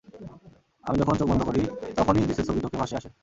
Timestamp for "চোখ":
1.19-1.27